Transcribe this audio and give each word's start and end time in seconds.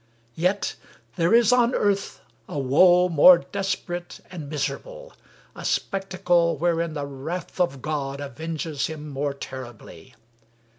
Yet 0.33 0.77
there 1.15 1.31
is 1.31 1.53
on 1.53 1.75
earth 1.75 2.21
A 2.49 2.57
woe 2.57 3.07
more 3.07 3.37
desperate 3.37 4.19
and 4.31 4.49
miserable, 4.49 5.13
A 5.55 5.63
spectacle 5.63 6.57
wherein 6.57 6.95
the 6.95 7.05
wrath 7.05 7.59
of 7.61 7.83
God 7.83 8.19
Avenges 8.19 8.87
Him 8.87 9.09
more 9.09 9.35
terribly. 9.35 10.15